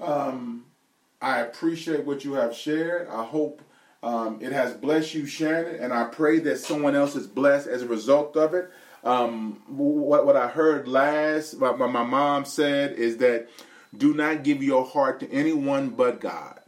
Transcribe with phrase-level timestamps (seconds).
[0.00, 0.64] Um,
[1.20, 3.08] I appreciate what you have shared.
[3.08, 3.62] I hope
[4.02, 7.82] um, it has blessed you, Shannon, and I pray that someone else is blessed as
[7.82, 8.70] a result of it.
[9.04, 13.48] Um, what, what I heard last, what my mom said, is that
[13.96, 16.60] do not give your heart to anyone but God.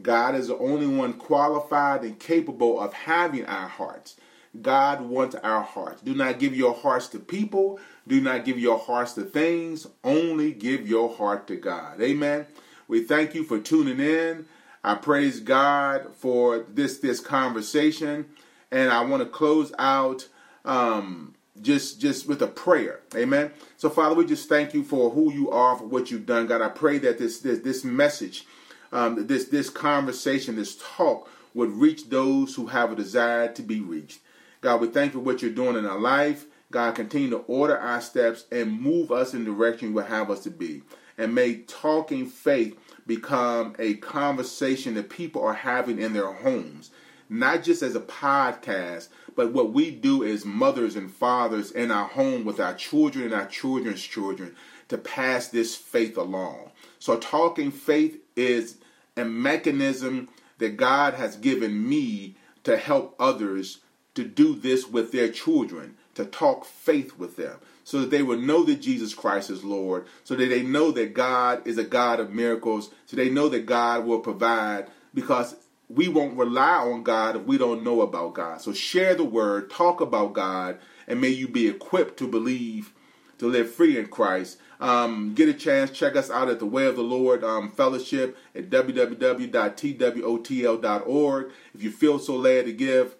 [0.00, 4.16] God is the only one qualified and capable of having our hearts.
[4.62, 6.02] God wants our hearts.
[6.02, 7.80] Do not give your hearts to people.
[8.06, 9.86] Do not give your hearts to things.
[10.04, 12.00] Only give your heart to God.
[12.00, 12.46] Amen.
[12.88, 14.46] We thank you for tuning in.
[14.82, 18.26] I praise God for this this conversation,
[18.70, 20.26] and I want to close out
[20.64, 23.00] um, just just with a prayer.
[23.14, 23.52] Amen.
[23.76, 26.62] So, Father, we just thank you for who you are, for what you've done, God.
[26.62, 28.46] I pray that this this this message,
[28.90, 33.80] um, this this conversation, this talk would reach those who have a desire to be
[33.80, 34.20] reached.
[34.60, 36.46] God, we thank you for what you're doing in our life.
[36.70, 40.30] God, continue to order our steps and move us in the direction you would have
[40.30, 40.82] us to be.
[41.18, 46.90] And may talking faith become a conversation that people are having in their homes,
[47.28, 52.08] not just as a podcast, but what we do as mothers and fathers in our
[52.08, 54.54] home with our children and our children's children
[54.88, 56.70] to pass this faith along.
[56.98, 58.78] So, talking faith is
[59.16, 63.80] a mechanism that God has given me to help others
[64.14, 68.36] to do this with their children, to talk faith with them so that they will
[68.36, 72.18] know that Jesus Christ is Lord, so that they know that God is a God
[72.18, 75.54] of miracles, so they know that God will provide because
[75.88, 78.60] we won't rely on God if we don't know about God.
[78.60, 82.92] So share the word, talk about God, and may you be equipped to believe,
[83.38, 84.58] to live free in Christ.
[84.80, 88.36] Um, get a chance, check us out at the Way of the Lord um, Fellowship
[88.56, 91.50] at www.twotl.org.
[91.74, 93.14] If you feel so led to give,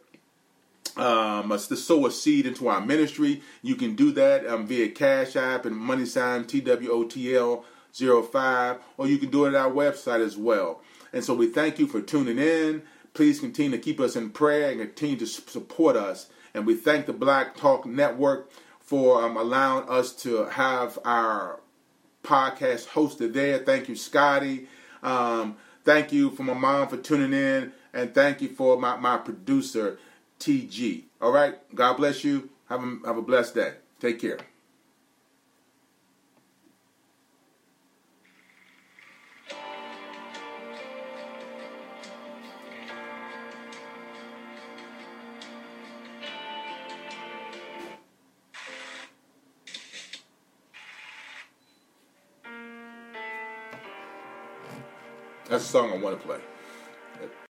[0.98, 3.42] um, to sow a seed into our ministry.
[3.62, 9.18] You can do that um, via Cash App and money sign TWOTL 05, or you
[9.18, 10.82] can do it at our website as well.
[11.12, 12.82] And so we thank you for tuning in.
[13.14, 16.28] Please continue to keep us in prayer and continue to support us.
[16.54, 18.50] And we thank the Black Talk Network
[18.80, 21.60] for um, allowing us to have our
[22.22, 23.58] podcast hosted there.
[23.58, 24.66] Thank you, Scotty.
[25.02, 27.72] Um, thank you for my mom for tuning in.
[27.92, 29.98] And thank you for my, my producer,
[30.38, 31.04] TG.
[31.20, 31.56] All right.
[31.74, 32.50] God bless you.
[32.68, 33.72] Have a, have a blessed day.
[34.00, 34.38] Take care.
[55.48, 56.38] That's a song I want to play.